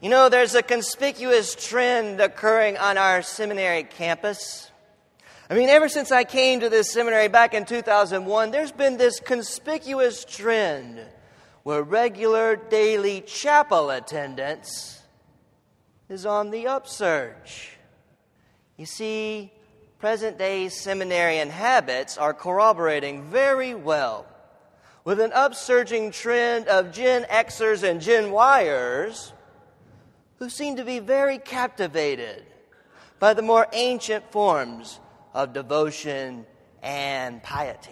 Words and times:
You 0.00 0.10
know, 0.10 0.28
there's 0.28 0.54
a 0.54 0.62
conspicuous 0.62 1.56
trend 1.56 2.20
occurring 2.20 2.76
on 2.76 2.96
our 2.96 3.20
seminary 3.20 3.82
campus. 3.82 4.70
I 5.50 5.54
mean, 5.54 5.68
ever 5.68 5.88
since 5.88 6.12
I 6.12 6.22
came 6.22 6.60
to 6.60 6.68
this 6.68 6.92
seminary 6.92 7.26
back 7.26 7.52
in 7.52 7.64
2001, 7.64 8.52
there's 8.52 8.70
been 8.70 8.96
this 8.96 9.18
conspicuous 9.18 10.24
trend 10.24 11.00
where 11.64 11.82
regular 11.82 12.54
daily 12.54 13.22
chapel 13.22 13.90
attendance 13.90 15.02
is 16.08 16.24
on 16.24 16.52
the 16.52 16.68
upsurge. 16.68 17.70
You 18.76 18.86
see, 18.86 19.50
present 19.98 20.38
day 20.38 20.68
seminarian 20.68 21.50
habits 21.50 22.16
are 22.16 22.34
corroborating 22.34 23.24
very 23.30 23.74
well 23.74 24.26
with 25.02 25.18
an 25.18 25.32
upsurging 25.32 26.12
trend 26.12 26.68
of 26.68 26.92
Gen 26.92 27.24
Xers 27.24 27.82
and 27.82 28.00
Gen 28.00 28.26
Yers 28.30 29.32
who 30.38 30.48
seem 30.48 30.76
to 30.76 30.84
be 30.84 30.98
very 30.98 31.38
captivated 31.38 32.44
by 33.18 33.34
the 33.34 33.42
more 33.42 33.66
ancient 33.72 34.30
forms 34.30 35.00
of 35.34 35.52
devotion 35.52 36.46
and 36.82 37.42
piety. 37.42 37.90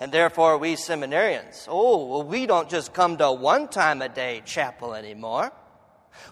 And 0.00 0.10
therefore, 0.10 0.58
we 0.58 0.74
seminarians, 0.74 1.66
oh, 1.68 2.06
well, 2.06 2.22
we 2.24 2.46
don't 2.46 2.68
just 2.68 2.92
come 2.92 3.18
to 3.18 3.30
one 3.30 3.68
time 3.68 4.02
a 4.02 4.08
day 4.08 4.42
chapel 4.44 4.94
anymore. 4.94 5.52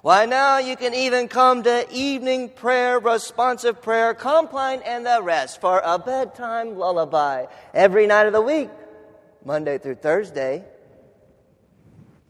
Why, 0.03 0.27
now 0.27 0.59
you 0.59 0.77
can 0.77 0.95
even 0.95 1.29
come 1.29 1.63
to 1.63 1.87
evening 1.91 2.49
prayer, 2.51 2.99
responsive 2.99 3.81
prayer, 3.81 4.13
compline, 4.15 4.81
and 4.85 5.07
the 5.07 5.21
rest 5.23 5.61
for 5.61 5.81
a 5.85 5.99
bedtime 5.99 6.77
lullaby 6.77 7.47
every 7.73 8.07
night 8.07 8.27
of 8.27 8.33
the 8.33 8.41
week, 8.41 8.71
Monday 9.45 9.79
through 9.79 9.97
Thursday. 9.97 10.65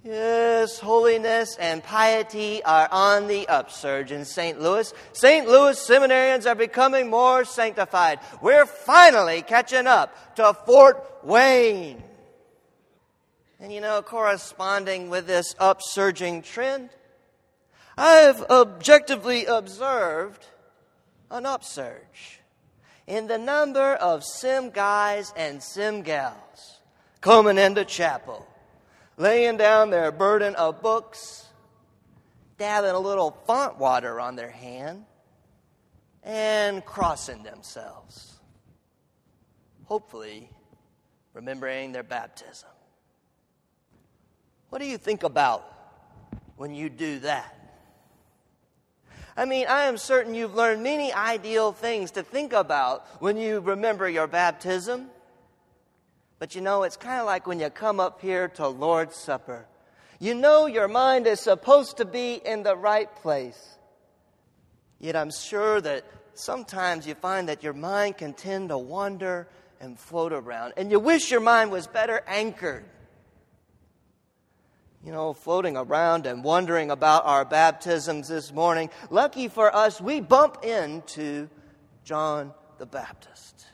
Yes, 0.02 0.78
holiness 0.78 1.56
and 1.58 1.82
piety 1.82 2.64
are 2.64 2.88
on 2.90 3.26
the 3.26 3.46
upsurge 3.48 4.12
in 4.12 4.24
St. 4.24 4.58
Louis. 4.58 4.94
St. 5.12 5.46
Louis 5.46 5.78
seminarians 5.78 6.46
are 6.46 6.54
becoming 6.54 7.10
more 7.10 7.44
sanctified. 7.44 8.18
We're 8.40 8.64
finally 8.64 9.42
catching 9.42 9.86
up 9.86 10.36
to 10.36 10.54
Fort 10.64 11.06
Wayne. 11.22 12.02
And 13.60 13.70
you 13.70 13.82
know, 13.82 14.00
corresponding 14.00 15.10
with 15.10 15.26
this 15.26 15.52
upsurging 15.54 16.44
trend, 16.44 16.88
I've 17.98 18.40
objectively 18.44 19.44
observed 19.44 20.46
an 21.30 21.44
upsurge 21.44 22.40
in 23.06 23.26
the 23.26 23.36
number 23.36 23.96
of 23.96 24.24
sim 24.24 24.70
guys 24.70 25.30
and 25.36 25.62
sim 25.62 26.00
gals 26.00 26.80
coming 27.20 27.58
into 27.58 27.84
chapel 27.84 28.46
laying 29.20 29.58
down 29.58 29.90
their 29.90 30.10
burden 30.10 30.54
of 30.56 30.80
books, 30.80 31.44
dabbing 32.56 32.92
a 32.92 32.98
little 32.98 33.32
font 33.46 33.78
water 33.78 34.18
on 34.18 34.34
their 34.34 34.48
hand, 34.48 35.04
and 36.22 36.82
crossing 36.86 37.42
themselves. 37.42 38.40
Hopefully, 39.84 40.48
remembering 41.34 41.92
their 41.92 42.02
baptism. 42.02 42.70
What 44.70 44.80
do 44.80 44.86
you 44.86 44.96
think 44.96 45.22
about 45.22 45.70
when 46.56 46.74
you 46.74 46.88
do 46.88 47.18
that? 47.18 47.54
I 49.36 49.44
mean, 49.44 49.66
I 49.68 49.84
am 49.84 49.98
certain 49.98 50.34
you've 50.34 50.54
learned 50.54 50.82
many 50.82 51.12
ideal 51.12 51.72
things 51.72 52.12
to 52.12 52.22
think 52.22 52.54
about 52.54 53.06
when 53.20 53.36
you 53.36 53.60
remember 53.60 54.08
your 54.08 54.26
baptism. 54.26 55.10
But 56.40 56.54
you 56.54 56.62
know, 56.62 56.84
it's 56.84 56.96
kind 56.96 57.20
of 57.20 57.26
like 57.26 57.46
when 57.46 57.60
you 57.60 57.68
come 57.68 58.00
up 58.00 58.22
here 58.22 58.48
to 58.48 58.66
Lord's 58.66 59.14
Supper. 59.14 59.66
You 60.18 60.34
know 60.34 60.66
your 60.66 60.88
mind 60.88 61.26
is 61.26 61.38
supposed 61.38 61.98
to 61.98 62.06
be 62.06 62.34
in 62.34 62.62
the 62.62 62.74
right 62.74 63.14
place. 63.16 63.76
Yet 64.98 65.16
I'm 65.16 65.30
sure 65.30 65.82
that 65.82 66.04
sometimes 66.32 67.06
you 67.06 67.14
find 67.14 67.50
that 67.50 67.62
your 67.62 67.74
mind 67.74 68.16
can 68.16 68.32
tend 68.32 68.70
to 68.70 68.78
wander 68.78 69.48
and 69.82 69.98
float 69.98 70.32
around, 70.32 70.72
and 70.78 70.90
you 70.90 70.98
wish 70.98 71.30
your 71.30 71.40
mind 71.40 71.70
was 71.70 71.86
better 71.86 72.22
anchored. 72.26 72.84
You 75.04 75.12
know, 75.12 75.34
floating 75.34 75.76
around 75.76 76.26
and 76.26 76.42
wondering 76.42 76.90
about 76.90 77.26
our 77.26 77.44
baptisms 77.44 78.28
this 78.28 78.52
morning. 78.52 78.88
Lucky 79.10 79.48
for 79.48 79.74
us, 79.74 80.00
we 80.00 80.20
bump 80.20 80.64
into 80.64 81.48
John 82.04 82.52
the 82.78 82.86
Baptist, 82.86 83.66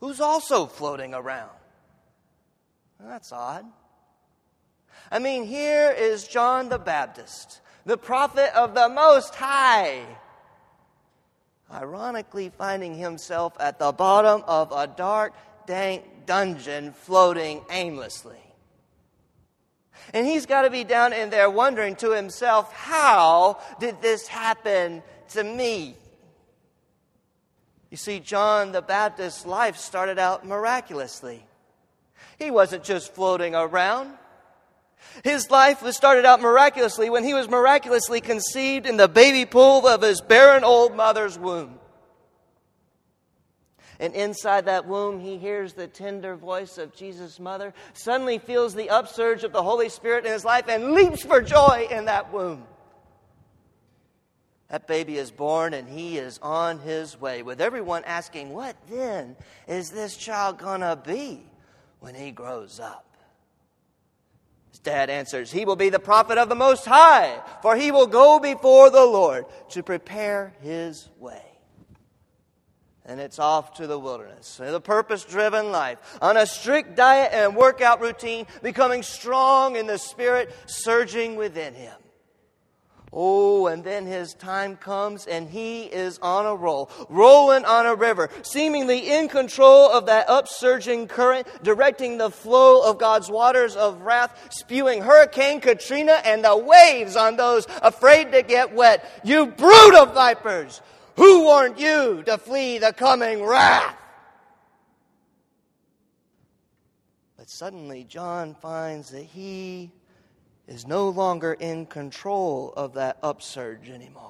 who's 0.00 0.20
also 0.20 0.66
floating 0.66 1.12
around. 1.12 1.57
That's 3.00 3.32
odd. 3.32 3.64
I 5.10 5.18
mean, 5.18 5.44
here 5.44 5.90
is 5.90 6.26
John 6.26 6.68
the 6.68 6.78
Baptist, 6.78 7.60
the 7.86 7.96
prophet 7.96 8.50
of 8.56 8.74
the 8.74 8.88
Most 8.88 9.34
High, 9.34 10.04
ironically 11.72 12.50
finding 12.50 12.94
himself 12.94 13.54
at 13.60 13.78
the 13.78 13.92
bottom 13.92 14.42
of 14.46 14.72
a 14.72 14.86
dark, 14.86 15.34
dank 15.66 16.26
dungeon 16.26 16.92
floating 16.92 17.62
aimlessly. 17.70 18.36
And 20.12 20.26
he's 20.26 20.46
got 20.46 20.62
to 20.62 20.70
be 20.70 20.84
down 20.84 21.12
in 21.12 21.30
there 21.30 21.50
wondering 21.50 21.96
to 21.96 22.12
himself, 22.12 22.72
how 22.72 23.58
did 23.78 24.00
this 24.00 24.26
happen 24.26 25.02
to 25.30 25.44
me? 25.44 25.96
You 27.90 27.96
see, 27.96 28.20
John 28.20 28.72
the 28.72 28.82
Baptist's 28.82 29.46
life 29.46 29.76
started 29.76 30.18
out 30.18 30.46
miraculously. 30.46 31.44
He 32.38 32.50
wasn't 32.50 32.84
just 32.84 33.14
floating 33.14 33.54
around. 33.54 34.12
His 35.24 35.50
life 35.50 35.82
was 35.82 35.96
started 35.96 36.24
out 36.24 36.40
miraculously 36.40 37.10
when 37.10 37.24
he 37.24 37.34
was 37.34 37.48
miraculously 37.48 38.20
conceived 38.20 38.86
in 38.86 38.96
the 38.96 39.08
baby 39.08 39.44
pool 39.44 39.86
of 39.86 40.02
his 40.02 40.20
barren 40.20 40.64
old 40.64 40.94
mother's 40.94 41.38
womb. 41.38 41.78
And 44.00 44.14
inside 44.14 44.66
that 44.66 44.86
womb, 44.86 45.18
he 45.20 45.38
hears 45.38 45.72
the 45.72 45.88
tender 45.88 46.36
voice 46.36 46.78
of 46.78 46.94
Jesus' 46.94 47.40
mother, 47.40 47.74
suddenly 47.94 48.38
feels 48.38 48.74
the 48.74 48.90
upsurge 48.90 49.42
of 49.42 49.52
the 49.52 49.62
Holy 49.62 49.88
Spirit 49.88 50.24
in 50.24 50.32
his 50.32 50.44
life, 50.44 50.68
and 50.68 50.92
leaps 50.92 51.24
for 51.24 51.42
joy 51.42 51.88
in 51.90 52.04
that 52.04 52.32
womb. 52.32 52.64
That 54.68 54.86
baby 54.86 55.16
is 55.16 55.30
born 55.30 55.72
and 55.72 55.88
he 55.88 56.18
is 56.18 56.38
on 56.42 56.78
his 56.78 57.20
way, 57.20 57.42
with 57.42 57.60
everyone 57.60 58.04
asking, 58.04 58.50
What 58.50 58.76
then 58.88 59.34
is 59.66 59.90
this 59.90 60.16
child 60.16 60.58
going 60.58 60.82
to 60.82 60.94
be? 61.04 61.42
When 62.00 62.14
he 62.14 62.30
grows 62.30 62.80
up? 62.80 63.04
His 64.70 64.78
dad 64.80 65.10
answers, 65.10 65.50
He 65.50 65.64
will 65.64 65.76
be 65.76 65.88
the 65.88 65.98
prophet 65.98 66.38
of 66.38 66.48
the 66.48 66.54
Most 66.54 66.84
High, 66.84 67.40
for 67.62 67.76
he 67.76 67.90
will 67.90 68.06
go 68.06 68.38
before 68.38 68.90
the 68.90 69.04
Lord 69.04 69.46
to 69.70 69.82
prepare 69.82 70.54
his 70.60 71.08
way. 71.18 71.42
And 73.04 73.20
it's 73.20 73.38
off 73.38 73.74
to 73.74 73.86
the 73.86 73.98
wilderness, 73.98 74.58
the 74.58 74.80
purpose 74.80 75.24
driven 75.24 75.72
life, 75.72 75.98
on 76.20 76.36
a 76.36 76.44
strict 76.44 76.94
diet 76.94 77.30
and 77.32 77.56
workout 77.56 78.02
routine, 78.02 78.46
becoming 78.62 79.02
strong 79.02 79.76
in 79.76 79.86
the 79.86 79.96
spirit 79.96 80.54
surging 80.66 81.36
within 81.36 81.74
him. 81.74 81.94
Oh, 83.12 83.66
and 83.68 83.82
then 83.82 84.04
his 84.04 84.34
time 84.34 84.76
comes 84.76 85.26
and 85.26 85.48
he 85.48 85.84
is 85.84 86.18
on 86.18 86.44
a 86.44 86.54
roll, 86.54 86.90
rolling 87.08 87.64
on 87.64 87.86
a 87.86 87.94
river, 87.94 88.28
seemingly 88.42 89.10
in 89.10 89.28
control 89.28 89.90
of 89.90 90.06
that 90.06 90.28
upsurging 90.28 91.08
current, 91.08 91.46
directing 91.62 92.18
the 92.18 92.30
flow 92.30 92.88
of 92.88 92.98
God's 92.98 93.30
waters 93.30 93.76
of 93.76 94.02
wrath, 94.02 94.48
spewing 94.50 95.00
Hurricane 95.02 95.60
Katrina 95.60 96.20
and 96.24 96.44
the 96.44 96.56
waves 96.56 97.16
on 97.16 97.36
those 97.36 97.66
afraid 97.82 98.32
to 98.32 98.42
get 98.42 98.74
wet. 98.74 99.08
You 99.24 99.46
brood 99.46 99.94
of 99.94 100.14
vipers! 100.14 100.82
Who 101.16 101.44
warned 101.44 101.80
you 101.80 102.22
to 102.26 102.38
flee 102.38 102.78
the 102.78 102.92
coming 102.92 103.42
wrath? 103.42 103.96
But 107.36 107.48
suddenly 107.48 108.04
John 108.04 108.54
finds 108.54 109.10
that 109.10 109.24
he 109.24 109.90
is 110.68 110.86
no 110.86 111.08
longer 111.08 111.54
in 111.54 111.86
control 111.86 112.72
of 112.76 112.94
that 112.94 113.18
upsurge 113.22 113.88
anymore. 113.88 114.24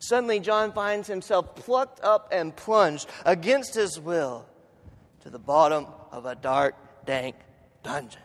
Suddenly, 0.00 0.40
John 0.40 0.72
finds 0.72 1.06
himself 1.06 1.54
plucked 1.54 2.02
up 2.02 2.28
and 2.32 2.56
plunged 2.56 3.08
against 3.24 3.74
his 3.74 4.00
will 4.00 4.46
to 5.20 5.30
the 5.30 5.38
bottom 5.38 5.86
of 6.10 6.24
a 6.24 6.34
dark, 6.34 6.74
dank 7.04 7.36
dungeon. 7.82 8.22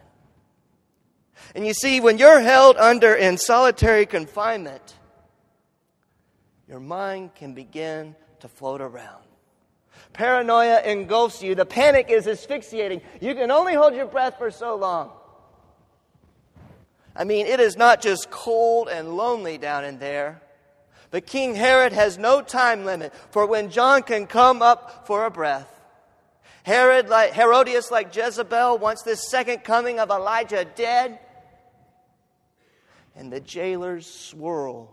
And 1.54 1.68
you 1.68 1.74
see, 1.74 2.00
when 2.00 2.18
you're 2.18 2.40
held 2.40 2.78
under 2.78 3.14
in 3.14 3.38
solitary 3.38 4.06
confinement, 4.06 4.96
your 6.68 6.80
mind 6.80 7.36
can 7.36 7.54
begin 7.54 8.16
to 8.40 8.48
float 8.48 8.82
around. 8.82 9.24
Paranoia 10.14 10.82
engulfs 10.84 11.42
you. 11.42 11.56
The 11.56 11.66
panic 11.66 12.10
is 12.10 12.28
asphyxiating. 12.28 13.02
You 13.20 13.36
can 13.36 13.52
only 13.52 13.74
hold 13.74 13.96
your 13.96 14.06
breath 14.06 14.38
for 14.38 14.52
so 14.52 14.76
long. 14.76 15.12
I 17.16 17.24
mean, 17.24 17.46
it 17.46 17.60
is 17.60 17.78
not 17.78 18.02
just 18.02 18.32
cold 18.32 18.90
and 18.90 19.16
lonely 19.16 19.58
down 19.58 19.86
in 19.86 20.00
there. 20.00 20.42
But 21.12 21.28
King 21.28 21.54
Herod 21.54 21.94
has 21.94 22.18
no 22.18 22.42
time 22.42 22.86
limit 22.86 23.14
for 23.30 23.46
when 23.46 23.70
John 23.70 24.02
can 24.02 24.26
come 24.26 24.64
up 24.64 25.06
for 25.06 25.26
a 25.26 25.30
breath. 25.32 25.70
Herod, 26.64 27.10
like 27.10 27.34
Herodias, 27.34 27.92
like 27.92 28.16
Jezebel, 28.16 28.80
wants 28.80 29.04
this 29.04 29.30
second 29.30 29.64
coming 29.64 30.00
of 30.00 30.10
Elijah 30.10 30.66
dead. 30.66 31.20
and 33.16 33.32
the 33.32 33.40
jailers 33.40 34.08
swirl 34.08 34.92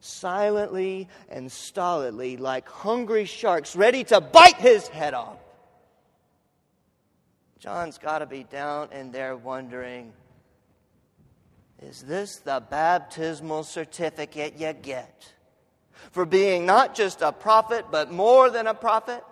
silently 0.00 1.08
and 1.30 1.50
stolidly 1.50 2.36
like 2.36 2.68
hungry 2.68 3.24
sharks 3.24 3.74
ready 3.74 4.04
to 4.04 4.20
bite 4.20 4.56
his 4.56 4.86
head 4.88 5.14
off. 5.14 5.38
John's 7.58 7.96
got 7.96 8.18
to 8.18 8.26
be 8.26 8.44
down 8.44 8.92
in 8.92 9.10
there 9.10 9.36
wondering 9.36 10.12
is 11.82 12.02
this 12.02 12.36
the 12.36 12.62
baptismal 12.70 13.64
certificate 13.64 14.54
you 14.56 14.72
get 14.72 15.32
for 16.10 16.24
being 16.24 16.64
not 16.64 16.94
just 16.94 17.20
a 17.22 17.32
prophet, 17.32 17.86
but 17.90 18.10
more 18.10 18.50
than 18.50 18.66
a 18.66 18.74
prophet? 18.74 19.22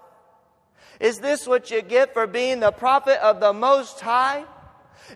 Is 1.00 1.18
this 1.18 1.46
what 1.46 1.70
you 1.70 1.82
get 1.82 2.12
for 2.12 2.26
being 2.26 2.60
the 2.60 2.70
prophet 2.70 3.22
of 3.24 3.40
the 3.40 3.52
Most 3.52 4.00
High? 4.00 4.44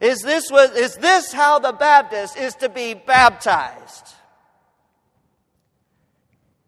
Is 0.01 0.21
this, 0.23 0.51
what, 0.51 0.77
is 0.77 0.97
this 0.97 1.33
how 1.33 1.59
the 1.59 1.73
Baptist 1.73 2.37
is 2.37 2.55
to 2.57 2.69
be 2.69 2.95
baptized? 2.95 4.15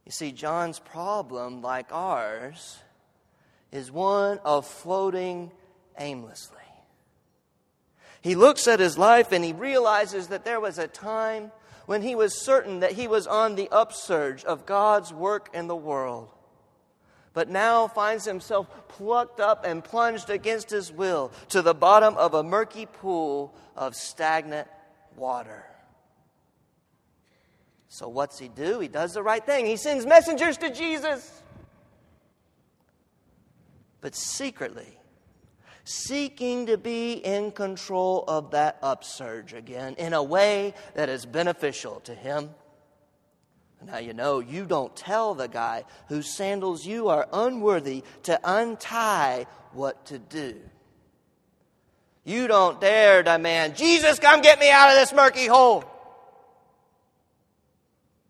You 0.04 0.12
see, 0.12 0.32
John's 0.32 0.78
problem, 0.78 1.62
like 1.62 1.92
ours, 1.92 2.78
is 3.72 3.92
one 3.92 4.38
of 4.44 4.66
floating 4.66 5.52
aimlessly. 5.98 6.59
He 8.22 8.34
looks 8.34 8.68
at 8.68 8.80
his 8.80 8.98
life 8.98 9.32
and 9.32 9.44
he 9.44 9.52
realizes 9.52 10.28
that 10.28 10.44
there 10.44 10.60
was 10.60 10.78
a 10.78 10.86
time 10.86 11.52
when 11.86 12.02
he 12.02 12.14
was 12.14 12.40
certain 12.40 12.80
that 12.80 12.92
he 12.92 13.08
was 13.08 13.26
on 13.26 13.56
the 13.56 13.68
upsurge 13.70 14.44
of 14.44 14.66
God's 14.66 15.12
work 15.12 15.48
in 15.54 15.66
the 15.66 15.76
world, 15.76 16.28
but 17.32 17.48
now 17.48 17.88
finds 17.88 18.24
himself 18.24 18.68
plucked 18.88 19.40
up 19.40 19.64
and 19.64 19.82
plunged 19.82 20.30
against 20.30 20.70
his 20.70 20.92
will 20.92 21.32
to 21.48 21.62
the 21.62 21.74
bottom 21.74 22.16
of 22.16 22.34
a 22.34 22.42
murky 22.42 22.86
pool 22.86 23.54
of 23.74 23.96
stagnant 23.96 24.68
water. 25.16 25.64
So, 27.88 28.08
what's 28.08 28.38
he 28.38 28.46
do? 28.46 28.78
He 28.78 28.86
does 28.86 29.14
the 29.14 29.22
right 29.22 29.44
thing. 29.44 29.66
He 29.66 29.76
sends 29.76 30.06
messengers 30.06 30.56
to 30.58 30.72
Jesus. 30.72 31.42
But 34.00 34.14
secretly, 34.14 34.99
seeking 35.90 36.66
to 36.66 36.78
be 36.78 37.14
in 37.14 37.50
control 37.50 38.24
of 38.28 38.52
that 38.52 38.78
upsurge 38.80 39.52
again 39.52 39.94
in 39.98 40.12
a 40.12 40.22
way 40.22 40.72
that 40.94 41.08
is 41.08 41.26
beneficial 41.26 41.98
to 42.00 42.14
him. 42.14 42.50
Now, 43.84 43.98
you 43.98 44.12
know, 44.12 44.38
you 44.38 44.66
don't 44.66 44.94
tell 44.94 45.34
the 45.34 45.48
guy 45.48 45.84
whose 46.08 46.28
sandals 46.28 46.86
you 46.86 47.08
are 47.08 47.26
unworthy 47.32 48.04
to 48.24 48.38
untie 48.44 49.46
what 49.72 50.06
to 50.06 50.18
do. 50.18 50.60
You 52.24 52.46
don't 52.46 52.80
dare 52.80 53.24
demand, 53.24 53.76
Jesus, 53.76 54.20
come 54.20 54.42
get 54.42 54.60
me 54.60 54.70
out 54.70 54.90
of 54.90 54.96
this 54.96 55.12
murky 55.12 55.46
hole. 55.46 55.84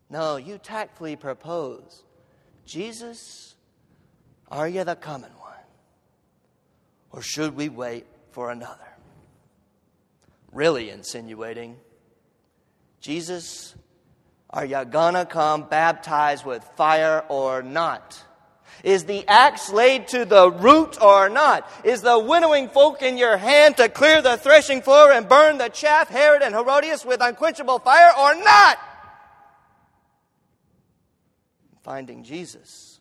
No, 0.09 0.37
you 0.37 0.57
tactfully 0.57 1.15
propose, 1.15 2.03
Jesus, 2.65 3.55
are 4.49 4.67
you 4.67 4.83
the 4.83 4.95
coming 4.95 5.29
one? 5.31 5.40
Or 7.11 7.21
should 7.21 7.55
we 7.55 7.69
wait 7.69 8.05
for 8.31 8.51
another? 8.51 8.77
Really 10.51 10.89
insinuating, 10.89 11.77
Jesus, 12.99 13.75
are 14.49 14.65
you 14.65 14.83
gonna 14.85 15.25
come 15.25 15.63
baptized 15.63 16.45
with 16.45 16.63
fire 16.75 17.23
or 17.29 17.63
not? 17.63 18.21
Is 18.83 19.05
the 19.05 19.27
axe 19.27 19.71
laid 19.71 20.07
to 20.09 20.25
the 20.25 20.51
root 20.51 21.01
or 21.01 21.29
not? 21.29 21.69
Is 21.83 22.01
the 22.01 22.17
winnowing 22.17 22.69
fork 22.69 23.01
in 23.01 23.17
your 23.17 23.37
hand 23.37 23.77
to 23.77 23.89
clear 23.89 24.21
the 24.21 24.37
threshing 24.37 24.81
floor 24.81 25.11
and 25.11 25.27
burn 25.27 25.57
the 25.57 25.69
chaff, 25.69 26.09
Herod 26.09 26.41
and 26.41 26.55
Herodias, 26.55 27.05
with 27.05 27.21
unquenchable 27.21 27.79
fire 27.79 28.11
or 28.17 28.35
not? 28.35 28.79
Finding 31.83 32.23
Jesus. 32.23 32.99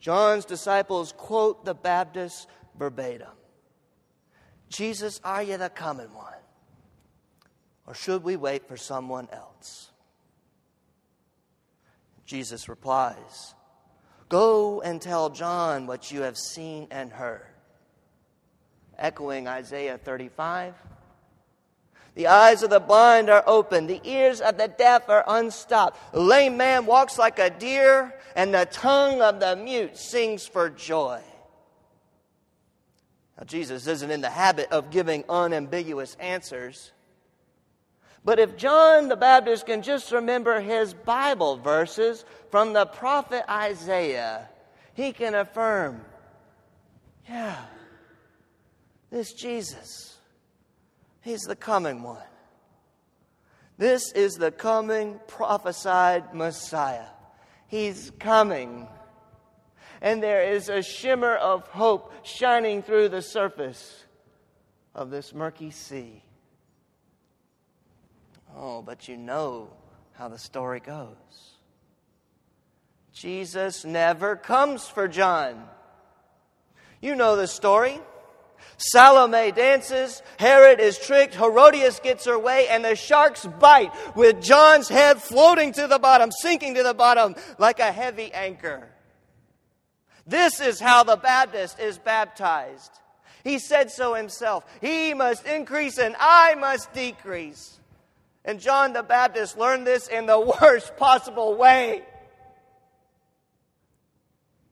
John's 0.00 0.44
disciples 0.44 1.12
quote 1.16 1.64
the 1.64 1.74
Baptist 1.74 2.48
verbatim. 2.76 3.28
Jesus, 4.72 5.20
are 5.22 5.42
you 5.42 5.58
the 5.58 5.68
coming 5.68 6.12
one? 6.14 6.32
Or 7.86 7.94
should 7.94 8.24
we 8.24 8.36
wait 8.36 8.66
for 8.66 8.76
someone 8.76 9.28
else? 9.30 9.90
Jesus 12.24 12.68
replies, 12.68 13.54
Go 14.30 14.80
and 14.80 15.00
tell 15.00 15.28
John 15.28 15.86
what 15.86 16.10
you 16.10 16.22
have 16.22 16.38
seen 16.38 16.88
and 16.90 17.12
heard. 17.12 17.46
Echoing 18.98 19.46
Isaiah 19.46 19.98
35. 19.98 20.74
The 22.14 22.28
eyes 22.28 22.62
of 22.62 22.70
the 22.70 22.80
blind 22.80 23.28
are 23.28 23.44
open, 23.46 23.86
the 23.86 24.00
ears 24.04 24.40
of 24.40 24.56
the 24.56 24.68
deaf 24.68 25.08
are 25.08 25.24
unstopped. 25.26 26.14
The 26.14 26.20
lame 26.20 26.56
man 26.56 26.86
walks 26.86 27.18
like 27.18 27.38
a 27.38 27.50
deer, 27.50 28.14
and 28.34 28.54
the 28.54 28.66
tongue 28.66 29.20
of 29.20 29.40
the 29.40 29.56
mute 29.56 29.98
sings 29.98 30.46
for 30.46 30.70
joy. 30.70 31.20
Now, 33.38 33.44
Jesus 33.44 33.86
isn't 33.86 34.10
in 34.10 34.20
the 34.20 34.30
habit 34.30 34.70
of 34.70 34.90
giving 34.90 35.24
unambiguous 35.28 36.16
answers. 36.20 36.92
But 38.24 38.38
if 38.38 38.56
John 38.56 39.08
the 39.08 39.16
Baptist 39.16 39.66
can 39.66 39.82
just 39.82 40.12
remember 40.12 40.60
his 40.60 40.94
Bible 40.94 41.56
verses 41.56 42.24
from 42.50 42.72
the 42.72 42.86
prophet 42.86 43.44
Isaiah, 43.50 44.48
he 44.94 45.12
can 45.12 45.34
affirm, 45.34 46.04
yeah, 47.28 47.56
this 49.10 49.32
Jesus, 49.32 50.18
he's 51.20 51.42
the 51.42 51.56
coming 51.56 52.02
one. 52.02 52.22
This 53.78 54.12
is 54.12 54.34
the 54.34 54.52
coming 54.52 55.18
prophesied 55.26 56.34
Messiah. 56.34 57.06
He's 57.66 58.12
coming 58.18 58.86
and 60.02 60.20
there 60.20 60.42
is 60.42 60.68
a 60.68 60.82
shimmer 60.82 61.36
of 61.36 61.66
hope 61.68 62.12
shining 62.24 62.82
through 62.82 63.08
the 63.08 63.22
surface 63.22 64.04
of 64.96 65.10
this 65.10 65.32
murky 65.32 65.70
sea. 65.70 66.24
Oh, 68.54 68.82
but 68.82 69.06
you 69.06 69.16
know 69.16 69.70
how 70.14 70.28
the 70.28 70.38
story 70.38 70.80
goes. 70.80 71.16
Jesus 73.12 73.84
never 73.84 74.34
comes 74.34 74.88
for 74.88 75.06
John. 75.06 75.68
You 77.00 77.14
know 77.14 77.36
the 77.36 77.46
story. 77.46 78.00
Salome 78.78 79.52
dances, 79.52 80.20
Herod 80.38 80.80
is 80.80 80.98
tricked, 80.98 81.36
Herodias 81.36 82.00
gets 82.00 82.24
her 82.24 82.38
way, 82.38 82.66
and 82.68 82.84
the 82.84 82.96
sharks 82.96 83.46
bite 83.60 83.92
with 84.16 84.42
John's 84.42 84.88
head 84.88 85.22
floating 85.22 85.72
to 85.74 85.86
the 85.86 86.00
bottom, 86.00 86.32
sinking 86.32 86.74
to 86.74 86.82
the 86.82 86.94
bottom 86.94 87.36
like 87.58 87.78
a 87.78 87.92
heavy 87.92 88.32
anchor. 88.32 88.88
This 90.26 90.60
is 90.60 90.80
how 90.80 91.02
the 91.02 91.16
Baptist 91.16 91.78
is 91.78 91.98
baptized. 91.98 92.92
He 93.44 93.58
said 93.58 93.90
so 93.90 94.14
himself. 94.14 94.64
He 94.80 95.14
must 95.14 95.44
increase 95.46 95.98
and 95.98 96.14
I 96.18 96.54
must 96.54 96.92
decrease. 96.92 97.80
And 98.44 98.60
John 98.60 98.92
the 98.92 99.02
Baptist 99.02 99.58
learned 99.58 99.86
this 99.86 100.08
in 100.08 100.26
the 100.26 100.40
worst 100.62 100.96
possible 100.96 101.56
way. 101.56 102.02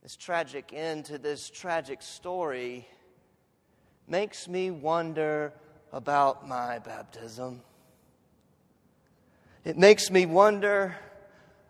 This 0.02 0.16
tragic 0.16 0.72
end 0.72 1.06
to 1.06 1.18
this 1.18 1.50
tragic 1.50 2.02
story 2.02 2.86
makes 4.08 4.48
me 4.48 4.70
wonder 4.70 5.52
about 5.92 6.48
my 6.48 6.78
baptism. 6.78 7.62
It 9.64 9.76
makes 9.76 10.10
me 10.10 10.26
wonder 10.26 10.96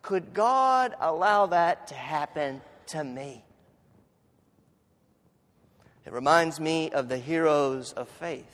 could 0.02 0.32
God 0.32 0.94
allow 0.98 1.46
that 1.46 1.88
to 1.88 1.94
happen 1.94 2.62
to 2.88 3.04
me? 3.04 3.44
It 6.10 6.14
reminds 6.14 6.58
me 6.58 6.90
of 6.90 7.08
the 7.08 7.18
heroes 7.18 7.92
of 7.92 8.08
faith. 8.08 8.44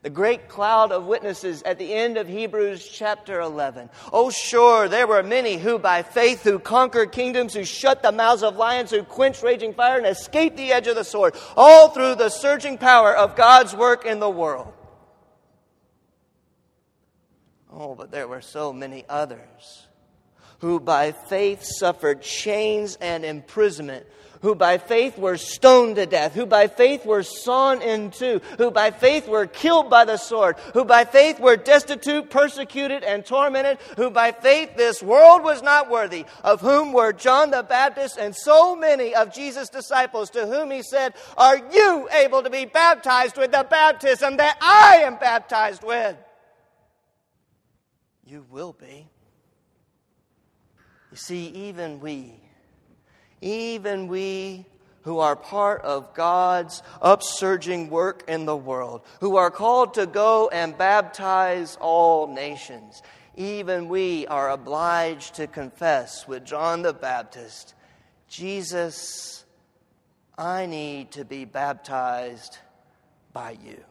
The 0.00 0.08
great 0.08 0.48
cloud 0.48 0.90
of 0.90 1.04
witnesses 1.04 1.62
at 1.64 1.78
the 1.78 1.92
end 1.92 2.16
of 2.16 2.28
Hebrews 2.28 2.88
chapter 2.88 3.42
11. 3.42 3.90
Oh, 4.10 4.30
sure, 4.30 4.88
there 4.88 5.06
were 5.06 5.22
many 5.22 5.58
who 5.58 5.78
by 5.78 6.02
faith, 6.02 6.42
who 6.42 6.58
conquered 6.58 7.12
kingdoms, 7.12 7.52
who 7.52 7.64
shut 7.64 8.02
the 8.02 8.10
mouths 8.10 8.42
of 8.42 8.56
lions, 8.56 8.90
who 8.90 9.02
quenched 9.02 9.42
raging 9.42 9.74
fire, 9.74 9.98
and 9.98 10.06
escaped 10.06 10.56
the 10.56 10.72
edge 10.72 10.86
of 10.86 10.96
the 10.96 11.04
sword, 11.04 11.36
all 11.58 11.90
through 11.90 12.14
the 12.14 12.30
surging 12.30 12.78
power 12.78 13.14
of 13.14 13.36
God's 13.36 13.76
work 13.76 14.06
in 14.06 14.18
the 14.18 14.30
world. 14.30 14.72
Oh, 17.70 17.94
but 17.94 18.10
there 18.10 18.26
were 18.26 18.40
so 18.40 18.72
many 18.72 19.04
others 19.10 19.88
who 20.60 20.80
by 20.80 21.12
faith 21.12 21.64
suffered 21.64 22.22
chains 22.22 22.96
and 23.00 23.24
imprisonment 23.24 24.06
who 24.42 24.54
by 24.54 24.78
faith 24.78 25.18
were 25.18 25.36
stoned 25.36 25.96
to 25.96 26.06
death, 26.06 26.34
who 26.34 26.46
by 26.46 26.66
faith 26.66 27.04
were 27.04 27.22
sawn 27.22 27.82
in 27.82 28.10
two, 28.10 28.40
who 28.58 28.70
by 28.70 28.90
faith 28.90 29.28
were 29.28 29.46
killed 29.46 29.90
by 29.90 30.04
the 30.04 30.16
sword, 30.16 30.56
who 30.72 30.84
by 30.84 31.04
faith 31.04 31.38
were 31.38 31.56
destitute, 31.56 32.30
persecuted, 32.30 33.04
and 33.04 33.24
tormented, 33.24 33.78
who 33.96 34.10
by 34.10 34.32
faith 34.32 34.76
this 34.76 35.02
world 35.02 35.42
was 35.42 35.62
not 35.62 35.90
worthy, 35.90 36.24
of 36.42 36.60
whom 36.60 36.92
were 36.92 37.12
John 37.12 37.50
the 37.50 37.62
Baptist 37.62 38.18
and 38.18 38.34
so 38.34 38.74
many 38.74 39.14
of 39.14 39.32
Jesus' 39.32 39.68
disciples, 39.68 40.30
to 40.30 40.46
whom 40.46 40.70
he 40.70 40.82
said, 40.82 41.14
Are 41.36 41.56
you 41.56 42.08
able 42.12 42.42
to 42.42 42.50
be 42.50 42.64
baptized 42.64 43.36
with 43.36 43.52
the 43.52 43.66
baptism 43.68 44.38
that 44.38 44.56
I 44.60 45.02
am 45.04 45.16
baptized 45.16 45.82
with? 45.82 46.16
You 48.24 48.46
will 48.50 48.72
be. 48.72 49.08
You 51.10 51.16
see, 51.16 51.46
even 51.48 52.00
we, 52.00 52.34
even 53.40 54.06
we 54.08 54.66
who 55.02 55.18
are 55.18 55.34
part 55.34 55.82
of 55.82 56.14
God's 56.14 56.82
upsurging 57.02 57.88
work 57.88 58.24
in 58.28 58.44
the 58.44 58.56
world, 58.56 59.02
who 59.20 59.36
are 59.36 59.50
called 59.50 59.94
to 59.94 60.06
go 60.06 60.48
and 60.48 60.76
baptize 60.76 61.76
all 61.80 62.26
nations, 62.26 63.02
even 63.36 63.88
we 63.88 64.26
are 64.26 64.50
obliged 64.50 65.36
to 65.36 65.46
confess 65.46 66.28
with 66.28 66.44
John 66.44 66.82
the 66.82 66.92
Baptist 66.92 67.74
Jesus, 68.30 69.44
I 70.38 70.66
need 70.66 71.10
to 71.12 71.24
be 71.24 71.44
baptized 71.44 72.58
by 73.32 73.56
you. 73.62 73.82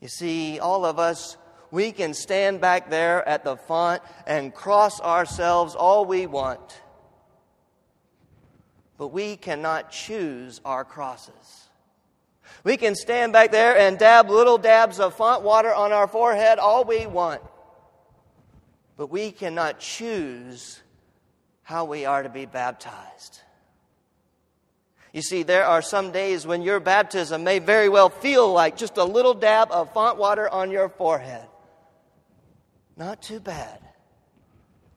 You 0.00 0.08
see, 0.08 0.58
all 0.58 0.84
of 0.84 0.98
us, 0.98 1.36
we 1.70 1.92
can 1.92 2.14
stand 2.14 2.60
back 2.60 2.90
there 2.90 3.26
at 3.28 3.44
the 3.44 3.56
font 3.56 4.02
and 4.26 4.52
cross 4.52 5.00
ourselves 5.00 5.74
all 5.74 6.04
we 6.04 6.26
want, 6.26 6.80
but 8.98 9.08
we 9.08 9.36
cannot 9.36 9.90
choose 9.90 10.60
our 10.64 10.84
crosses. 10.84 11.68
We 12.64 12.76
can 12.76 12.94
stand 12.94 13.32
back 13.32 13.52
there 13.52 13.76
and 13.78 13.98
dab 13.98 14.28
little 14.28 14.58
dabs 14.58 14.98
of 14.98 15.14
font 15.14 15.42
water 15.42 15.72
on 15.72 15.92
our 15.92 16.08
forehead 16.08 16.58
all 16.58 16.84
we 16.84 17.06
want, 17.06 17.40
but 18.96 19.10
we 19.10 19.30
cannot 19.30 19.78
choose 19.78 20.80
how 21.62 21.84
we 21.84 22.04
are 22.04 22.22
to 22.22 22.28
be 22.28 22.46
baptized. 22.46 23.40
You 25.12 25.22
see, 25.22 25.42
there 25.42 25.64
are 25.64 25.82
some 25.82 26.12
days 26.12 26.46
when 26.46 26.62
your 26.62 26.80
baptism 26.80 27.42
may 27.42 27.58
very 27.58 27.88
well 27.88 28.10
feel 28.10 28.52
like 28.52 28.76
just 28.76 28.96
a 28.96 29.04
little 29.04 29.34
dab 29.34 29.70
of 29.70 29.92
font 29.92 30.18
water 30.18 30.48
on 30.48 30.70
your 30.70 30.88
forehead. 30.88 31.46
Not 33.00 33.22
too 33.22 33.40
bad. 33.40 33.80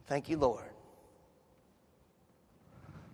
Thank 0.07 0.27
you, 0.27 0.35
Lord. 0.35 0.65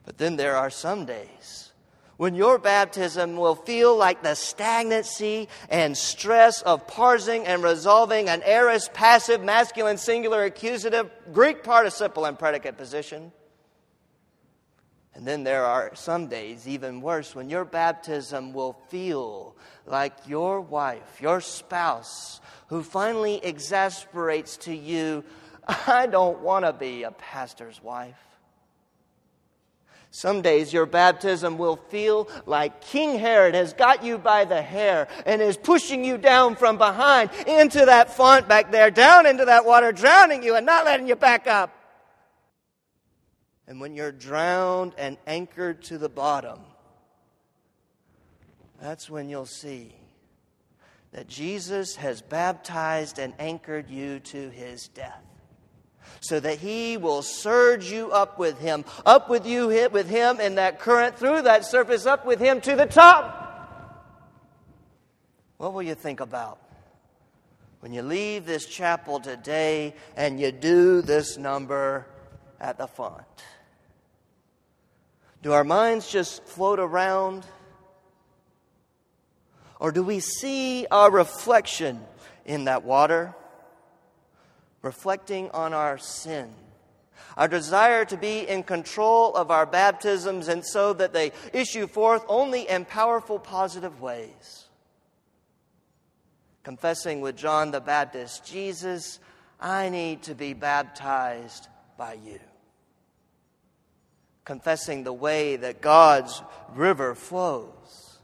But 0.04 0.18
then 0.18 0.36
there 0.36 0.56
are 0.56 0.72
some 0.72 1.06
days 1.06 1.72
when 2.18 2.34
your 2.34 2.58
baptism 2.58 3.38
will 3.38 3.54
feel 3.54 3.96
like 3.96 4.24
the 4.24 4.34
stagnancy 4.34 5.48
and 5.70 5.96
stress 5.96 6.64
of 6.64 6.88
parsing 6.88 7.46
and 7.46 7.62
resolving 7.62 8.30
an 8.30 8.42
aorist 8.44 8.92
passive 8.92 9.44
masculine 9.44 10.00
singular 10.00 10.44
accusative 10.44 11.12
Greek 11.32 11.64
participle 11.64 12.26
and 12.26 12.40
predicate 12.40 12.76
position. 12.76 13.32
And 15.16 15.26
then 15.26 15.44
there 15.44 15.66
are 15.66 15.92
some 15.96 16.28
days, 16.28 16.68
even 16.68 17.02
worse, 17.02 17.36
when 17.36 17.50
your 17.50 17.66
baptism 17.66 18.54
will 18.54 18.74
feel 18.90 19.56
like 19.86 20.14
your 20.28 20.62
wife, 20.62 21.20
your 21.20 21.42
spouse, 21.42 22.40
who 22.68 22.84
finally 22.84 23.44
exasperates 23.44 24.58
to 24.58 24.74
you, 24.74 25.24
I 25.68 26.08
don't 26.08 26.40
want 26.42 26.66
to 26.66 26.74
be 26.74 27.04
a 27.04 27.12
pastor's 27.12 27.82
wife. 27.82 28.16
Some 30.12 30.42
days 30.42 30.74
your 30.74 30.88
baptism 30.88 31.60
will 31.60 31.76
feel 31.76 32.28
like 32.48 32.82
King 32.82 33.20
Herod 33.20 33.54
has 33.54 33.74
got 33.74 34.04
you 34.04 34.18
by 34.18 34.46
the 34.46 34.62
hair 34.62 35.08
and 35.26 35.40
is 35.40 35.56
pushing 35.56 36.04
you 36.04 36.18
down 36.18 36.56
from 36.56 36.80
behind 36.80 37.30
into 37.46 37.86
that 37.86 38.16
font 38.16 38.48
back 38.48 38.72
there, 38.72 38.90
down 38.90 39.28
into 39.28 39.46
that 39.46 39.66
water, 39.66 39.92
drowning 39.92 40.42
you 40.42 40.56
and 40.56 40.66
not 40.66 40.86
letting 40.86 41.08
you 41.08 41.16
back 41.16 41.46
up. 41.46 41.79
And 43.70 43.80
when 43.80 43.96
you're 43.96 44.12
drowned 44.12 44.96
and 44.98 45.16
anchored 45.28 45.84
to 45.84 46.00
the 46.00 46.10
bottom, 46.10 46.60
that's 48.82 49.12
when 49.12 49.30
you'll 49.30 49.46
see 49.46 49.94
that 51.12 51.28
Jesus 51.28 51.96
has 51.98 52.20
baptized 52.24 53.20
and 53.20 53.32
anchored 53.38 53.88
you 53.88 54.22
to 54.22 54.50
his 54.50 54.88
death. 54.88 55.24
So 56.20 56.40
that 56.40 56.58
he 56.58 56.98
will 56.98 57.22
surge 57.22 57.92
you 57.92 58.12
up 58.12 58.40
with 58.40 58.58
him, 58.58 58.86
up 59.06 59.30
with 59.30 59.46
you, 59.46 59.68
with 59.92 60.10
him 60.10 60.40
in 60.40 60.56
that 60.56 60.80
current, 60.80 61.20
through 61.20 61.44
that 61.44 61.64
surface, 61.64 62.08
up 62.08 62.26
with 62.26 62.40
him 62.40 62.62
to 62.62 62.76
the 62.76 62.88
top. 62.88 63.36
What 65.58 65.74
will 65.74 65.84
you 65.84 65.94
think 65.94 66.22
about 66.22 66.60
when 67.82 67.94
you 67.94 68.02
leave 68.02 68.48
this 68.48 68.66
chapel 68.66 69.20
today 69.20 69.94
and 70.18 70.40
you 70.40 70.52
do 70.52 71.04
this 71.04 71.38
number 71.38 72.08
at 72.60 72.80
the 72.80 72.88
font? 72.88 73.24
Do 75.42 75.54
our 75.54 75.64
minds 75.64 76.10
just 76.10 76.44
float 76.44 76.80
around? 76.80 77.46
Or 79.80 79.92
do 79.92 80.04
we 80.04 80.20
see 80.20 80.86
our 80.92 81.10
reflection 81.10 82.02
in 82.46 82.66
that 82.66 82.84
water, 82.84 83.34
reflecting 84.82 85.50
on 85.52 85.74
our 85.74 85.98
sin? 85.98 86.54
Our 87.38 87.48
desire 87.48 88.04
to 88.06 88.18
be 88.18 88.40
in 88.40 88.64
control 88.64 89.34
of 89.34 89.50
our 89.50 89.66
baptisms 89.66 90.50
and 90.50 90.66
so 90.66 90.92
that 90.94 91.14
they 91.14 91.32
issue 91.54 91.88
forth 91.88 92.24
only 92.28 92.68
in 92.68 92.84
powerful, 92.84 93.40
positive 93.40 94.02
ways. 94.02 94.66
Confessing 96.64 97.22
with 97.22 97.38
John 97.38 97.72
the 97.72 97.80
Baptist, 97.80 98.46
Jesus, 98.46 99.20
I 99.62 99.88
need 99.88 100.24
to 100.24 100.36
be 100.36 100.54
baptized 100.54 101.70
by 101.98 102.14
you 102.14 102.40
confessing 104.50 105.04
the 105.04 105.14
way 105.14 105.58
that 105.58 105.80
God's 105.80 106.42
river 106.74 107.14
flows. 107.14 108.18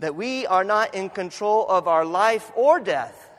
That 0.00 0.14
we 0.14 0.46
are 0.46 0.64
not 0.64 0.94
in 0.94 1.08
control 1.08 1.66
of 1.66 1.88
our 1.88 2.04
life 2.04 2.52
or 2.54 2.78
death, 2.78 3.30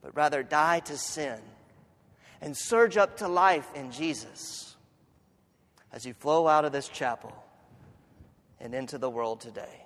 but 0.00 0.16
rather 0.16 0.42
die 0.42 0.80
to 0.86 0.96
sin 0.96 1.38
and 2.40 2.56
surge 2.56 2.96
up 2.96 3.18
to 3.18 3.28
life 3.28 3.68
in 3.74 3.92
Jesus 3.92 4.76
as 5.92 6.06
you 6.06 6.14
flow 6.14 6.48
out 6.48 6.64
of 6.64 6.72
this 6.72 6.88
chapel 6.88 7.34
and 8.58 8.74
into 8.74 8.96
the 8.96 9.10
world 9.10 9.42
today. 9.42 9.84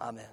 Amen. 0.00 0.32